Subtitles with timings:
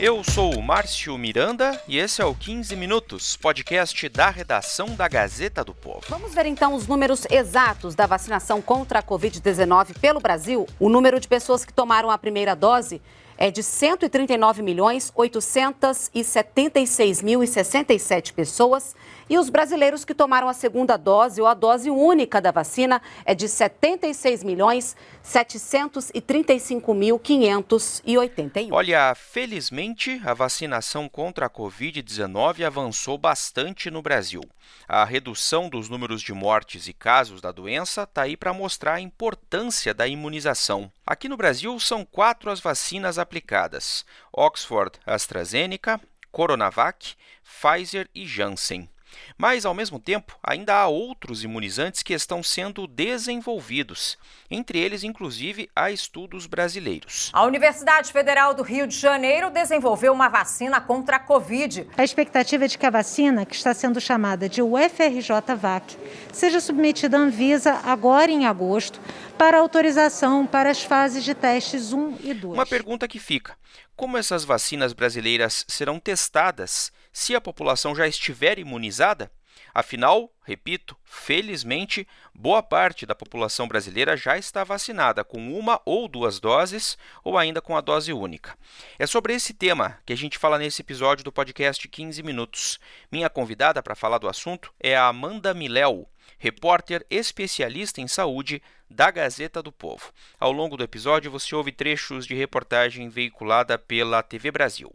[0.00, 5.08] Eu sou o Márcio Miranda e esse é o 15 Minutos, podcast da redação da
[5.08, 6.02] Gazeta do Povo.
[6.08, 10.68] Vamos ver então os números exatos da vacinação contra a Covid-19 pelo Brasil.
[10.78, 13.02] O número de pessoas que tomaram a primeira dose
[13.36, 18.94] é de 139 milhões 876 mil 67 pessoas
[19.28, 23.34] e os brasileiros que tomaram a segunda dose ou a dose única da vacina é
[23.34, 28.72] de 76 milhões 735 mil 581.
[28.72, 34.42] Olha, felizmente a vacinação contra a Covid-19 avançou bastante no Brasil.
[34.86, 39.00] A redução dos números de mortes e casos da doença está aí para mostrar a
[39.00, 40.90] importância da imunização.
[41.06, 48.88] Aqui no Brasil são quatro as vacinas aplicadas: Oxford AstraZeneca, Coronavac, Pfizer e Janssen.
[49.36, 54.18] Mas, ao mesmo tempo, ainda há outros imunizantes que estão sendo desenvolvidos.
[54.50, 57.30] Entre eles, inclusive, há estudos brasileiros.
[57.32, 61.86] A Universidade Federal do Rio de Janeiro desenvolveu uma vacina contra a Covid.
[61.96, 65.96] A expectativa é de que a vacina, que está sendo chamada de UFRJ-VAC,
[66.32, 69.00] seja submetida à Anvisa agora em agosto
[69.38, 72.54] para autorização para as fases de testes 1 e 2.
[72.54, 73.56] Uma pergunta que fica:
[73.96, 79.30] como essas vacinas brasileiras serão testadas se a população já estiver imunizada?
[79.74, 86.40] Afinal, repito, felizmente, boa parte da população brasileira já está vacinada com uma ou duas
[86.40, 88.56] doses ou ainda com a dose única.
[88.98, 92.80] É sobre esse tema que a gente fala nesse episódio do podcast 15 Minutos.
[93.12, 99.10] Minha convidada para falar do assunto é a Amanda Miléu, repórter especialista em saúde da
[99.10, 100.12] Gazeta do Povo.
[100.38, 104.92] Ao longo do episódio, você ouve trechos de reportagem veiculada pela TV Brasil.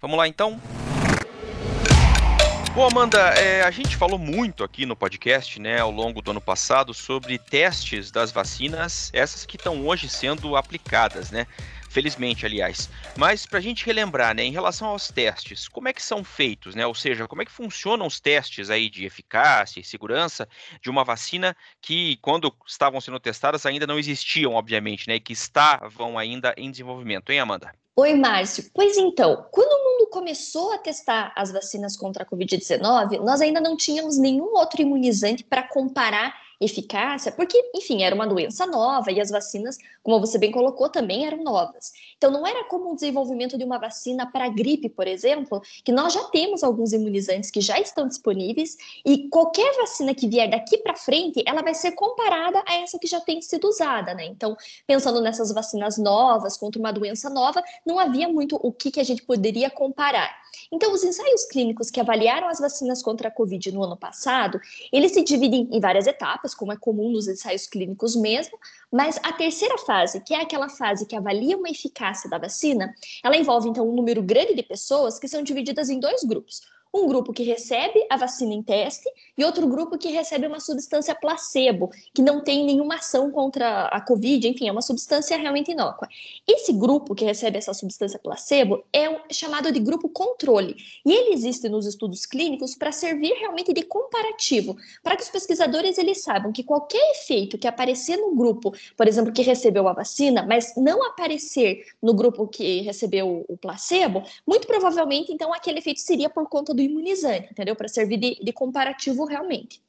[0.00, 0.60] Vamos lá então?
[2.76, 6.42] Bom, Amanda, é, a gente falou muito aqui no podcast, né, ao longo do ano
[6.42, 11.46] passado, sobre testes das vacinas, essas que estão hoje sendo aplicadas, né?
[11.96, 12.90] Felizmente, aliás.
[13.16, 16.74] Mas para a gente relembrar, né, em relação aos testes, como é que são feitos,
[16.74, 16.86] né?
[16.86, 20.46] Ou seja, como é que funcionam os testes aí de eficácia e segurança
[20.82, 25.14] de uma vacina que, quando estavam sendo testadas, ainda não existiam, obviamente, né?
[25.14, 27.72] E que estavam ainda em desenvolvimento, hein, Amanda?
[27.96, 28.70] Oi, Márcio.
[28.74, 33.58] Pois então, quando o mundo começou a testar as vacinas contra a Covid-19, nós ainda
[33.58, 39.20] não tínhamos nenhum outro imunizante para comparar eficácia, porque, enfim, era uma doença nova e
[39.20, 41.92] as vacinas, como você bem colocou, também eram novas.
[42.16, 46.12] Então, não era como o desenvolvimento de uma vacina para gripe, por exemplo, que nós
[46.12, 50.94] já temos alguns imunizantes que já estão disponíveis e qualquer vacina que vier daqui para
[50.94, 54.24] frente, ela vai ser comparada a essa que já tem sido usada, né?
[54.26, 54.56] Então,
[54.86, 59.04] pensando nessas vacinas novas contra uma doença nova, não havia muito o que, que a
[59.04, 60.34] gente poderia comparar.
[60.72, 64.60] Então, os ensaios clínicos que avaliaram as vacinas contra a Covid no ano passado,
[64.92, 68.58] eles se dividem em várias etapas, como é comum nos ensaios clínicos mesmo,
[68.92, 73.36] mas a terceira fase, que é aquela fase que avalia uma eficácia da vacina, ela
[73.36, 76.60] envolve então um número grande de pessoas que são divididas em dois grupos
[76.96, 81.14] um grupo que recebe a vacina em teste e outro grupo que recebe uma substância
[81.14, 86.08] placebo, que não tem nenhuma ação contra a Covid, enfim, é uma substância realmente inócua.
[86.46, 91.68] Esse grupo que recebe essa substância placebo é chamado de grupo controle, e ele existe
[91.68, 96.64] nos estudos clínicos para servir realmente de comparativo, para que os pesquisadores eles saibam que
[96.64, 101.84] qualquer efeito que aparecer no grupo, por exemplo, que recebeu a vacina, mas não aparecer
[102.02, 106.85] no grupo que recebeu o placebo, muito provavelmente então aquele efeito seria por conta do
[106.86, 107.76] imunizante, entendeu?
[107.76, 109.80] Para servir de, de comparativo realmente.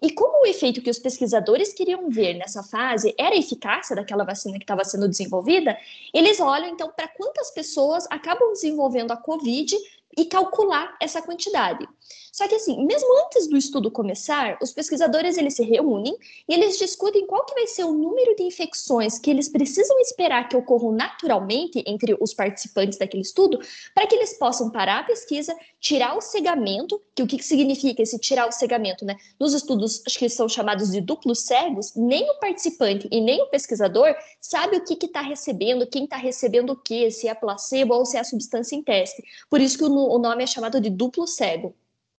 [0.00, 4.24] E como o efeito que os pesquisadores queriam ver nessa fase era a eficácia daquela
[4.24, 5.76] vacina que estava sendo desenvolvida,
[6.14, 9.76] eles olham então para quantas pessoas acabam desenvolvendo a Covid
[10.16, 11.86] e calcular essa quantidade.
[12.32, 16.16] Só que assim, mesmo antes do estudo começar, os pesquisadores eles se reúnem
[16.48, 20.48] e eles discutem qual que vai ser o número de infecções que eles precisam esperar
[20.48, 23.58] que ocorram naturalmente entre os participantes daquele estudo,
[23.94, 28.18] para que eles possam parar a pesquisa, tirar o cegamento, que o que significa esse
[28.18, 29.16] tirar o cegamento, né?
[29.38, 34.14] Nos estudos que são chamados de duplos cegos, nem o participante e nem o pesquisador
[34.40, 38.16] sabe o que está recebendo, quem está recebendo o que, se é placebo ou se
[38.16, 39.22] é a substância em teste.
[39.50, 41.74] Por isso que o, o nome é chamado de duplo cego.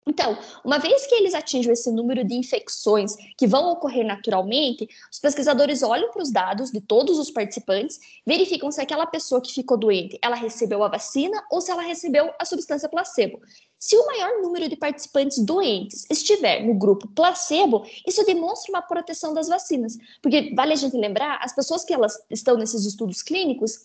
[0.09, 5.19] Então, uma vez que eles atingem esse número de infecções que vão ocorrer naturalmente, os
[5.19, 9.77] pesquisadores olham para os dados de todos os participantes, verificam se aquela pessoa que ficou
[9.77, 13.39] doente, ela recebeu a vacina ou se ela recebeu a substância placebo.
[13.79, 19.33] Se o maior número de participantes doentes estiver no grupo placebo, isso demonstra uma proteção
[19.33, 19.97] das vacinas.
[20.21, 23.79] Porque vale a gente lembrar, as pessoas que elas estão nesses estudos clínicos,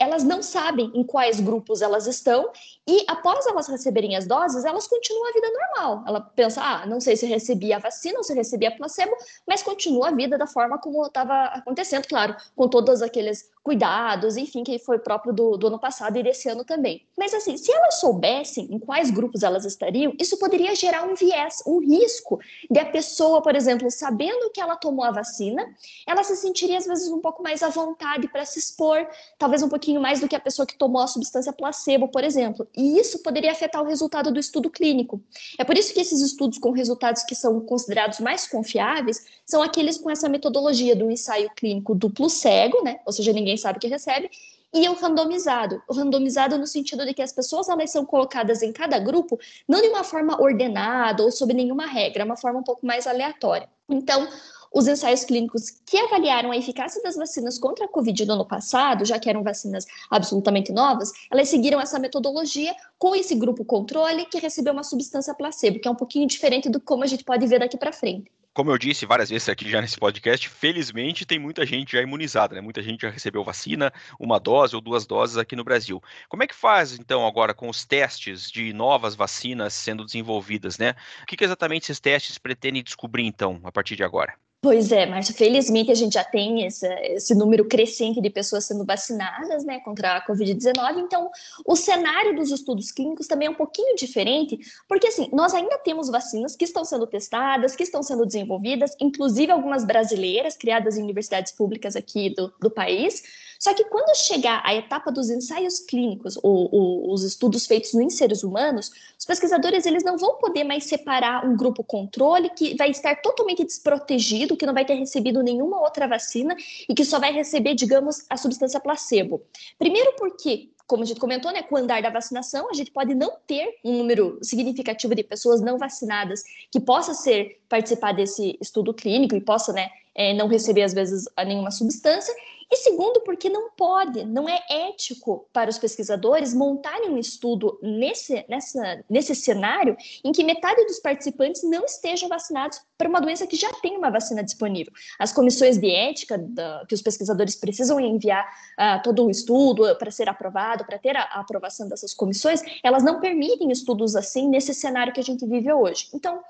[0.00, 2.50] elas não sabem em quais grupos elas estão
[2.88, 6.04] e após elas receberem as doses, elas continuam a vida normal.
[6.06, 9.12] Ela pensa, ah, não sei se recebi a vacina ou se recebi a placebo,
[9.46, 14.62] mas continua a vida da forma como estava acontecendo, claro, com todos aqueles cuidados, enfim,
[14.62, 17.04] que foi próprio do, do ano passado e desse ano também.
[17.18, 21.62] Mas assim, se elas soubessem em quais grupos elas estariam, isso poderia gerar um viés,
[21.66, 22.40] um risco
[22.70, 25.66] de a pessoa, por exemplo, sabendo que ela tomou a vacina,
[26.06, 29.06] ela se sentiria às vezes um pouco mais à vontade para se expor,
[29.38, 32.66] talvez um pouquinho mais do que a pessoa que tomou a substância placebo, por exemplo.
[32.76, 35.20] E isso poderia afetar o resultado do estudo clínico.
[35.58, 39.98] É por isso que esses estudos com resultados que são considerados mais confiáveis são aqueles
[39.98, 43.00] com essa metodologia do ensaio clínico duplo cego, né?
[43.04, 44.30] Ou seja, ninguém sabe que recebe,
[44.76, 45.82] e o randomizado.
[45.88, 49.80] O randomizado no sentido de que as pessoas elas são colocadas em cada grupo não
[49.80, 53.68] de uma forma ordenada ou sob nenhuma regra, uma forma um pouco mais aleatória.
[53.88, 54.28] Então,
[54.74, 59.06] os ensaios clínicos que avaliaram a eficácia das vacinas contra a Covid no ano passado,
[59.06, 64.38] já que eram vacinas absolutamente novas, elas seguiram essa metodologia com esse grupo controle que
[64.38, 67.60] recebeu uma substância placebo, que é um pouquinho diferente do como a gente pode ver
[67.60, 71.66] daqui para frente como eu disse várias vezes aqui já nesse podcast, felizmente tem muita
[71.66, 72.62] gente já imunizada, né?
[72.62, 76.02] Muita gente já recebeu vacina, uma dose ou duas doses aqui no Brasil.
[76.26, 80.94] Como é que faz, então, agora com os testes de novas vacinas sendo desenvolvidas, né?
[81.22, 84.34] O que, que exatamente esses testes pretendem descobrir, então, a partir de agora?
[84.60, 88.84] Pois é, Márcia, felizmente a gente já tem esse, esse número crescente de pessoas sendo
[88.84, 91.30] vacinadas né, contra a Covid-19, então
[91.64, 94.58] o cenário dos estudos clínicos também é um pouquinho diferente,
[94.88, 99.52] porque assim, nós ainda temos vacinas que estão sendo testadas, que estão sendo desenvolvidas, inclusive
[99.52, 103.22] algumas brasileiras, criadas em universidades públicas aqui do, do país,
[103.58, 108.10] só que quando chegar a etapa dos ensaios clínicos, ou, ou, os estudos feitos em
[108.10, 112.90] seres humanos, os pesquisadores eles não vão poder mais separar um grupo controle que vai
[112.90, 116.56] estar totalmente desprotegido, que não vai ter recebido nenhuma outra vacina
[116.88, 119.42] e que só vai receber, digamos, a substância placebo.
[119.78, 123.14] Primeiro porque como a gente comentou, né, com o andar da vacinação, a gente pode
[123.14, 128.94] não ter um número significativo de pessoas não vacinadas que possa ser participar desse estudo
[128.94, 132.34] clínico e possa, né, é, não receber às vezes nenhuma substância,
[132.70, 138.44] e segundo, porque não pode, não é ético para os pesquisadores montarem um estudo nesse,
[138.48, 143.54] nessa, nesse cenário em que metade dos participantes não estejam vacinados para uma doença que
[143.54, 144.92] já tem uma vacina disponível.
[145.16, 150.10] As comissões de ética da, que os pesquisadores precisam enviar uh, todo o estudo para
[150.10, 154.74] ser aprovado, para ter a, a aprovação dessas comissões, elas não permitem estudos assim nesse
[154.74, 156.08] cenário que a gente vive hoje.
[156.12, 156.40] Então,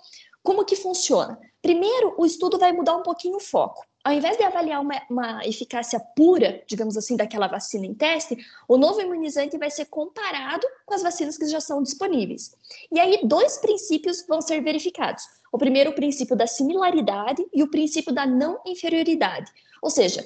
[0.43, 1.38] como que funciona?
[1.61, 5.44] Primeiro, o estudo vai mudar um pouquinho o foco ao invés de avaliar uma, uma,
[5.44, 8.38] eficácia pura, digamos assim, daquela vacina em teste,
[8.69, 12.55] o novo imunizante vai ser comparado com as vacinas que já são disponíveis.
[12.93, 15.25] E aí, dois princípios vão ser verificados.
[15.50, 19.50] O primeiro, o princípio da similaridade e o princípio da não inferioridade.
[19.82, 20.25] Ou seja,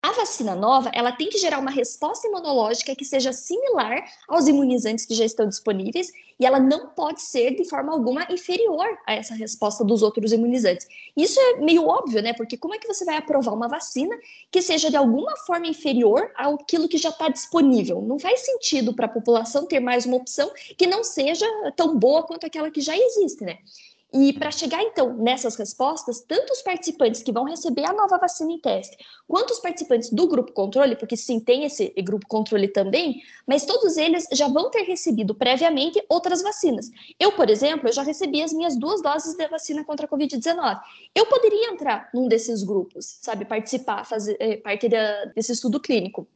[0.00, 5.04] a vacina nova, ela tem que gerar uma resposta imunológica que seja similar aos imunizantes
[5.04, 9.34] que já estão disponíveis e ela não pode ser de forma alguma inferior a essa
[9.34, 10.86] resposta dos outros imunizantes.
[11.16, 12.32] Isso é meio óbvio, né?
[12.32, 14.16] Porque como é que você vai aprovar uma vacina
[14.52, 18.00] que seja de alguma forma inferior àquilo que já está disponível?
[18.00, 22.22] Não faz sentido para a população ter mais uma opção que não seja tão boa
[22.22, 23.58] quanto aquela que já existe, né?
[24.12, 28.50] E para chegar então nessas respostas, tanto os participantes que vão receber a nova vacina
[28.50, 28.96] em teste,
[29.26, 33.98] quanto os participantes do grupo controle, porque sim, tem esse grupo controle também, mas todos
[33.98, 36.90] eles já vão ter recebido previamente outras vacinas.
[37.20, 40.80] Eu, por exemplo, eu já recebi as minhas duas doses da vacina contra a Covid-19.
[41.14, 46.26] Eu poderia entrar num desses grupos, sabe, participar, fazer é, parte da, desse estudo clínico.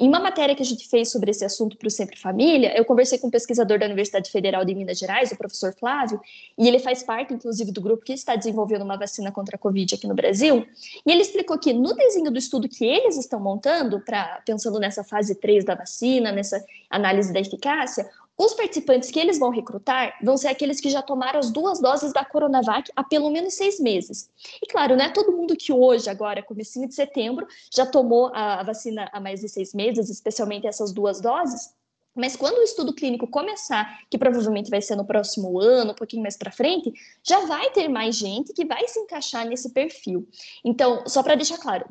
[0.00, 2.86] Em uma matéria que a gente fez sobre esse assunto para o Sempre Família, eu
[2.86, 6.18] conversei com um pesquisador da Universidade Federal de Minas Gerais, o professor Flávio,
[6.56, 9.58] e ele faz parte parte, inclusive, do grupo que está desenvolvendo uma vacina contra a
[9.58, 10.64] Covid aqui no Brasil,
[11.04, 15.02] e ele explicou que no desenho do estudo que eles estão montando, para pensando nessa
[15.02, 20.36] fase 3 da vacina, nessa análise da eficácia, os participantes que eles vão recrutar vão
[20.36, 24.30] ser aqueles que já tomaram as duas doses da Coronavac há pelo menos seis meses.
[24.62, 28.62] E claro, não é todo mundo que hoje, agora, comecinho de setembro, já tomou a
[28.62, 31.74] vacina há mais de seis meses, especialmente essas duas doses,
[32.18, 36.22] mas quando o estudo clínico começar, que provavelmente vai ser no próximo ano, um pouquinho
[36.22, 40.28] mais para frente, já vai ter mais gente que vai se encaixar nesse perfil.
[40.64, 41.86] Então, só para deixar claro,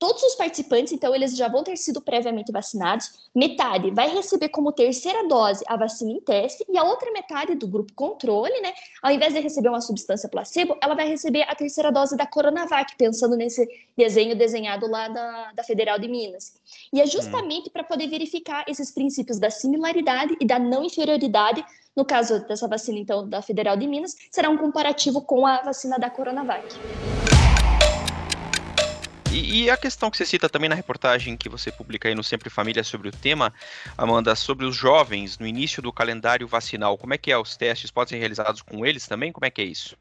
[0.00, 3.28] Todos os participantes, então, eles já vão ter sido previamente vacinados.
[3.34, 7.68] Metade vai receber como terceira dose a vacina em teste e a outra metade do
[7.68, 8.72] grupo controle, né?
[9.02, 12.96] Ao invés de receber uma substância placebo, ela vai receber a terceira dose da Coronavac,
[12.96, 16.54] pensando nesse desenho desenhado lá da, da Federal de Minas.
[16.90, 17.72] E é justamente hum.
[17.72, 21.62] para poder verificar esses princípios da similaridade e da não inferioridade
[21.94, 25.98] no caso dessa vacina, então, da Federal de Minas, será um comparativo com a vacina
[25.98, 26.64] da Coronavac.
[29.32, 32.24] E, e, a questão que você cita também na reportagem que você publica aí no
[32.24, 33.54] Sempre Família sobre o tema,
[33.96, 37.92] Amanda, sobre os jovens no início do calendário vacinal, como é que é os testes?
[37.92, 39.30] Podem ser realizados com eles também?
[39.30, 39.96] Como é que é isso?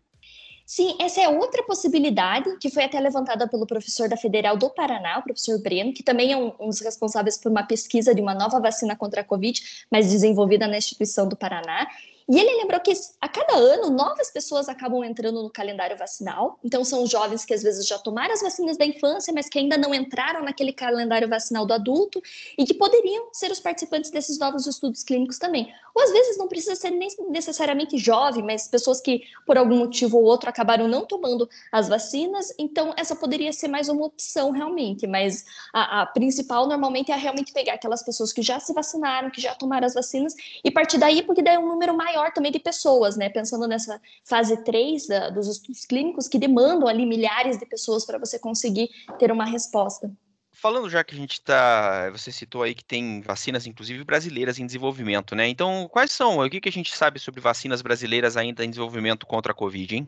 [0.66, 5.20] Sim, essa é outra possibilidade que foi até levantada pelo professor da Federal do Paraná,
[5.20, 8.36] o professor Breno, que também é um, um, dos responsáveis por uma pesquisa de uma
[8.36, 11.88] nova vacina contra a Covid, mas desenvolvida na instituição do Paraná.
[12.30, 16.60] E ele lembrou que a cada ano novas pessoas acabam entrando no calendário vacinal.
[16.64, 19.76] Então são jovens que às vezes já tomaram as vacinas da infância, mas que ainda
[19.80, 22.22] não entraram naquele calendário vacinal do adulto
[22.56, 25.74] e que poderiam ser os participantes desses novos estudos clínicos também.
[25.96, 30.18] Ou às vezes não precisa ser nem necessariamente jovem, mas pessoas que por algum motivo
[30.18, 32.54] ou outro acabaram não tomando as vacinas.
[32.60, 35.08] Então essa poderia ser mais uma opção realmente.
[35.08, 39.42] Mas a, a principal normalmente é realmente pegar aquelas pessoas que já se vacinaram, que
[39.42, 42.52] já tomaram as vacinas e partir daí, porque daí é um número maior maior também
[42.52, 43.30] de pessoas, né?
[43.30, 48.18] Pensando nessa fase 3 da, dos estudos clínicos que demandam ali milhares de pessoas para
[48.18, 50.12] você conseguir ter uma resposta.
[50.52, 54.66] Falando já que a gente está, você citou aí que tem vacinas, inclusive brasileiras em
[54.66, 55.48] desenvolvimento, né?
[55.48, 56.40] Então, quais são?
[56.40, 59.96] O que, que a gente sabe sobre vacinas brasileiras ainda em desenvolvimento contra a Covid,
[59.96, 60.08] hein?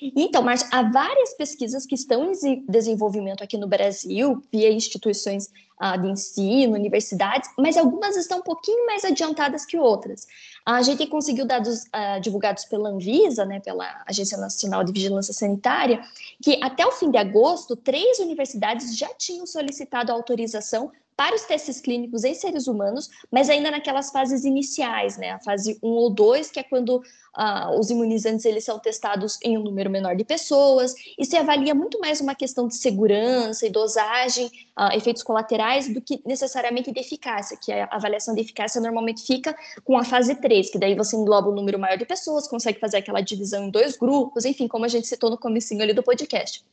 [0.00, 6.00] Então, mas há várias pesquisas que estão em desenvolvimento aqui no Brasil, via instituições uh,
[6.00, 10.26] de ensino, universidades, mas algumas estão um pouquinho mais adiantadas que outras.
[10.64, 16.02] A gente conseguiu dados uh, divulgados pela Anvisa, né, pela Agência Nacional de Vigilância Sanitária,
[16.42, 21.80] que até o fim de agosto, três universidades já tinham solicitado autorização para os testes
[21.80, 25.30] clínicos em seres humanos, mas ainda naquelas fases iniciais, né?
[25.30, 29.56] A fase 1 ou 2, que é quando uh, os imunizantes eles são testados em
[29.56, 33.70] um número menor de pessoas, e se avalia muito mais uma questão de segurança e
[33.70, 34.46] dosagem,
[34.78, 39.56] uh, efeitos colaterais, do que necessariamente de eficácia, que a avaliação de eficácia normalmente fica
[39.84, 42.98] com a fase 3, que daí você engloba um número maior de pessoas, consegue fazer
[42.98, 46.64] aquela divisão em dois grupos, enfim, como a gente citou no comecinho ali do podcast.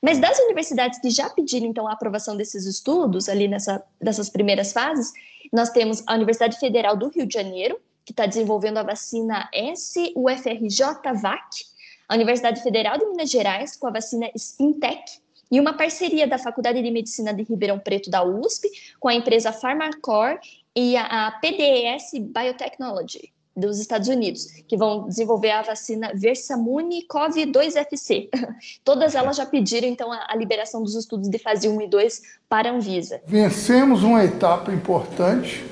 [0.00, 4.72] Mas das universidades que já pediram, então, a aprovação desses estudos, ali nessa, dessas primeiras
[4.72, 5.12] fases,
[5.52, 11.64] nós temos a Universidade Federal do Rio de Janeiro, que está desenvolvendo a vacina S-UFRJ-VAC,
[12.08, 16.80] a Universidade Federal de Minas Gerais com a vacina Spintec, e uma parceria da Faculdade
[16.80, 20.38] de Medicina de Ribeirão Preto da USP com a empresa Pharmacor
[20.76, 28.28] e a PDS Biotechnology dos Estados Unidos, que vão desenvolver a vacina Versamune CoV-2FC.
[28.84, 32.22] Todas elas já pediram, então, a, a, liberação dos estudos de fase 1 e 2
[32.48, 33.20] para a Anvisa.
[33.26, 35.64] Vencemos uma etapa importante,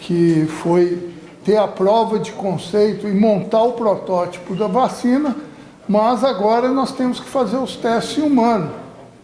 [0.00, 1.12] que foi
[1.44, 5.36] ter a prova de conceito e montar o protótipo da vacina,
[5.88, 8.72] mas agora nós temos que fazer os testes em humano,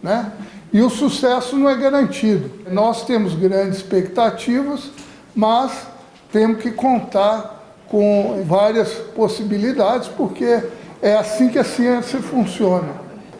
[0.01, 0.31] né?
[0.71, 2.51] E o sucesso não é garantido.
[2.71, 4.91] Nós temos grandes expectativas,
[5.35, 5.87] mas
[6.31, 7.58] temos que contar
[7.89, 10.63] com várias possibilidades, porque
[11.01, 12.93] é assim que a ciência funciona.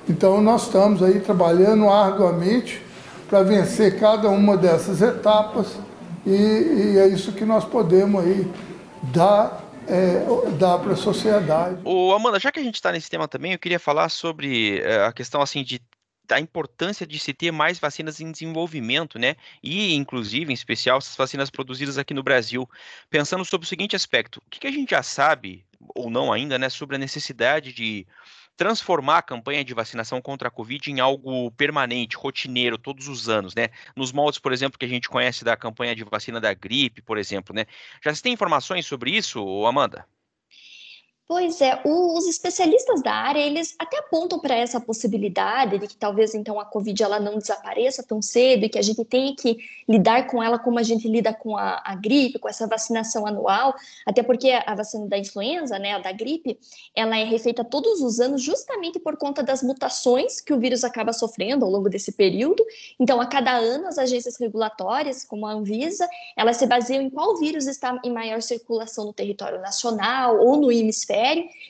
[0.08, 2.82] Então nós estamos aí trabalhando arduamente
[3.30, 5.68] para vencer cada uma dessas etapas
[6.26, 8.52] e, e é isso que nós podemos aí
[9.04, 10.24] dar é,
[10.58, 11.80] dar para a sociedade.
[11.84, 15.04] O Amanda, já que a gente está nesse tema também, eu queria falar sobre é,
[15.06, 15.82] a questão assim de
[16.36, 19.36] a importância de se ter mais vacinas em desenvolvimento, né?
[19.64, 22.70] E, inclusive, em especial, essas vacinas produzidas aqui no Brasil.
[23.10, 26.70] Pensando sobre o seguinte aspecto: o que, a gente já sabe, ou não ainda, né,
[26.70, 28.06] sobre a necessidade de
[28.58, 33.56] transformar a campanha de vacinação contra a Covid em algo permanente, rotineiro, todos os anos,
[33.56, 33.70] né?
[33.96, 37.18] Nos moldes, por exemplo, que a gente conhece da campanha de vacina da gripe, por
[37.18, 37.66] exemplo, né?
[38.04, 40.06] Já se tem informações sobre isso, Amanda?
[41.32, 46.34] Pois é, os especialistas da área, eles até apontam para essa possibilidade de que talvez
[46.34, 50.26] então a Covid ela não desapareça tão cedo e que a gente tenha que lidar
[50.26, 53.76] com ela como a gente lida com a, a gripe, com essa vacinação anual,
[54.08, 56.58] até porque a vacina da influenza, né, a da gripe,
[56.96, 61.14] ela é refeita todos os anos justamente por conta das mutações que o vírus acaba
[61.14, 62.66] sofrendo ao longo desse período.
[63.00, 67.38] Então, a cada ano, as agências regulatórias, como a Anvisa, elas se baseiam em qual
[67.38, 71.19] vírus está em maior circulação no território nacional ou no hemisfério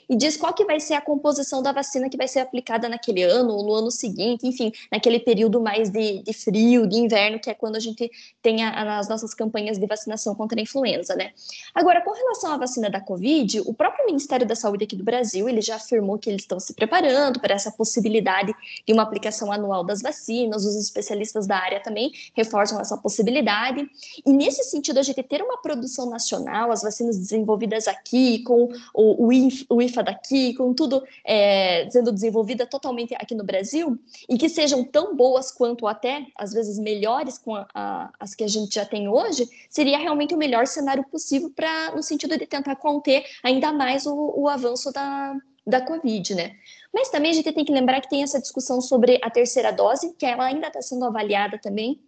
[0.10, 3.24] E diz qual que vai ser a composição da vacina que vai ser aplicada naquele
[3.24, 7.50] ano ou no ano seguinte, enfim, naquele período mais de, de frio, de inverno, que
[7.50, 8.10] é quando a gente
[8.42, 11.32] tem a, as nossas campanhas de vacinação contra a influenza, né?
[11.74, 15.48] Agora, com relação à vacina da Covid, o próprio Ministério da Saúde aqui do Brasil,
[15.48, 18.54] ele já afirmou que eles estão se preparando para essa possibilidade
[18.86, 23.90] de uma aplicação anual das vacinas, os especialistas da área também reforçam essa possibilidade,
[24.26, 29.26] e nesse sentido, a gente ter uma produção nacional, as vacinas desenvolvidas aqui, com o,
[29.26, 29.32] o,
[29.70, 34.84] o IFA daqui, com tudo é, sendo desenvolvida totalmente aqui no Brasil, e que sejam
[34.84, 38.86] tão boas quanto até, às vezes, melhores com a, a, as que a gente já
[38.86, 43.72] tem hoje, seria realmente o melhor cenário possível para no sentido de tentar conter ainda
[43.72, 46.56] mais o, o avanço da, da Covid, né?
[46.94, 50.14] Mas também a gente tem que lembrar que tem essa discussão sobre a terceira dose,
[50.18, 52.02] que ela ainda está sendo avaliada também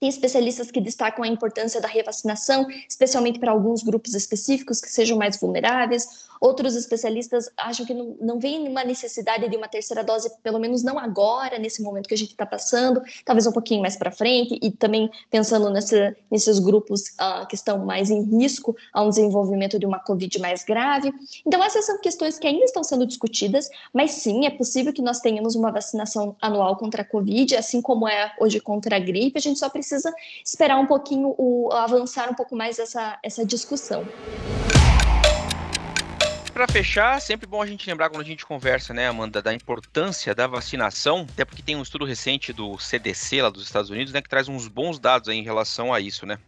[0.00, 5.18] tem especialistas que destacam a importância da revacinação, especialmente para alguns grupos específicos que sejam
[5.18, 6.30] mais vulneráveis.
[6.40, 10.82] Outros especialistas acham que não, não vem uma necessidade de uma terceira dose, pelo menos
[10.82, 14.58] não agora, nesse momento que a gente está passando, talvez um pouquinho mais para frente,
[14.62, 19.78] e também pensando nesse, nesses grupos uh, que estão mais em risco a um desenvolvimento
[19.78, 21.12] de uma Covid mais grave.
[21.46, 25.20] Então, essas são questões que ainda estão sendo discutidas, mas sim, é possível que nós
[25.20, 29.42] tenhamos uma vacinação anual contra a Covid, assim como é hoje contra a gripe, a
[29.42, 29.89] gente só precisa
[30.44, 34.06] esperar um pouquinho, o, avançar um pouco mais essa, essa discussão
[36.60, 40.34] para fechar, sempre bom a gente lembrar quando a gente conversa, né, Amanda, da importância
[40.34, 44.20] da vacinação, até porque tem um estudo recente do CDC lá dos Estados Unidos, né,
[44.20, 46.38] que traz uns bons dados aí em relação a isso, né?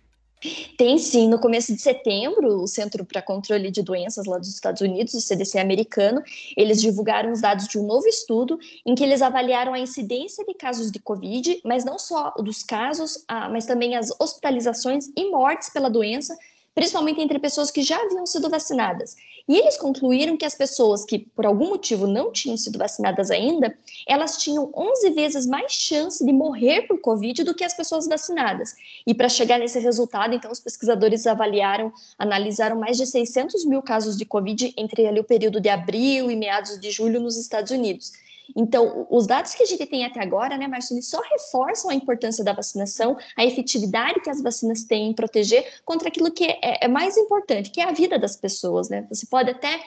[0.76, 4.80] Tem sim, no começo de setembro, o Centro para Controle de Doenças lá dos Estados
[4.80, 6.22] Unidos, o CDC americano,
[6.56, 10.54] eles divulgaram os dados de um novo estudo em que eles avaliaram a incidência de
[10.54, 15.68] casos de Covid, mas não só dos casos, ah, mas também as hospitalizações e mortes
[15.68, 16.36] pela doença
[16.74, 19.16] principalmente entre pessoas que já haviam sido vacinadas.
[19.48, 23.76] E eles concluíram que as pessoas que, por algum motivo, não tinham sido vacinadas ainda,
[24.06, 28.74] elas tinham 11 vezes mais chance de morrer por Covid do que as pessoas vacinadas.
[29.06, 34.16] E para chegar nesse resultado, então, os pesquisadores avaliaram, analisaram mais de 600 mil casos
[34.16, 38.12] de Covid entre ali, o período de abril e meados de julho nos Estados Unidos.
[38.56, 42.44] Então, os dados que a gente tem até agora, né, Marcelo, só reforçam a importância
[42.44, 46.88] da vacinação, a efetividade que as vacinas têm em proteger contra aquilo que é, é
[46.88, 49.06] mais importante, que é a vida das pessoas, né?
[49.08, 49.80] Você pode até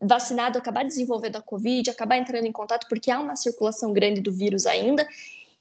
[0.00, 4.32] vacinado acabar desenvolvendo a Covid, acabar entrando em contato porque há uma circulação grande do
[4.32, 5.06] vírus ainda,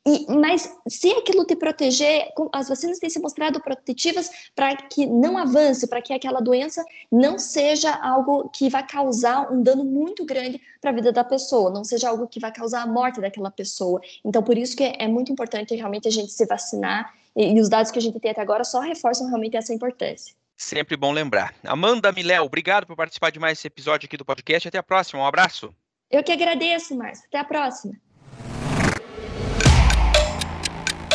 [0.05, 5.37] e, mas se aquilo te proteger, as vacinas têm se mostrado protetivas para que não
[5.37, 10.59] avance, para que aquela doença não seja algo que vai causar um dano muito grande
[10.79, 14.01] para a vida da pessoa, não seja algo que vai causar a morte daquela pessoa.
[14.25, 17.69] Então, por isso que é, muito importante realmente a gente se vacinar e, e os
[17.69, 20.33] dados que a gente tem até agora só reforçam realmente essa importância.
[20.57, 21.53] Sempre bom lembrar.
[21.63, 24.67] Amanda Miléo, obrigado por participar de mais esse episódio aqui do podcast.
[24.67, 25.21] Até a próxima.
[25.21, 25.73] Um abraço.
[26.09, 27.25] Eu que agradeço, Márcio.
[27.27, 27.93] Até a próxima.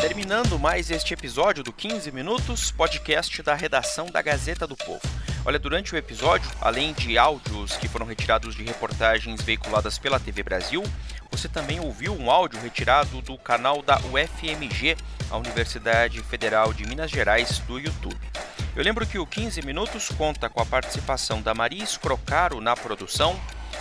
[0.07, 5.03] Terminando mais este episódio do 15 Minutos, podcast da redação da Gazeta do Povo.
[5.45, 10.45] Olha, durante o episódio, além de áudios que foram retirados de reportagens veiculadas pela TV
[10.45, 10.85] Brasil,
[11.29, 14.97] você também ouviu um áudio retirado do canal da UFMG,
[15.29, 18.16] a Universidade Federal de Minas Gerais, do YouTube.
[18.77, 23.37] Eu lembro que o 15 Minutos conta com a participação da Maria Scrocaro na produção,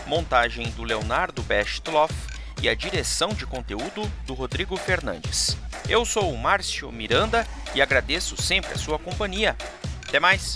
[0.08, 5.58] montagem do Leonardo Bestloff e a direção de conteúdo do Rodrigo Fernandes.
[5.88, 9.56] Eu sou o Márcio Miranda e agradeço sempre a sua companhia.
[10.08, 10.56] Até mais!